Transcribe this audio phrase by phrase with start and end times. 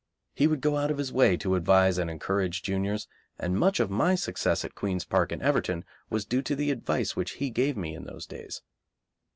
[0.33, 3.07] He would go out of his way to advise and encourage juniors,
[3.37, 7.15] and much of my success at Queen's Park and Everton was due to the advice
[7.15, 8.63] which he gave me in those days.